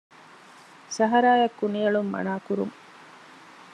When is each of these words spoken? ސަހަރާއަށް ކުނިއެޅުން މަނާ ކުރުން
ސަހަރާއަށް 0.95 1.57
ކުނިއެޅުން 1.59 2.09
މަނާ 2.13 2.33
ކުރުން 2.45 2.73